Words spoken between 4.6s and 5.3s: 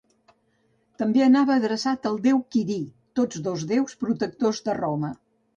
de Roma.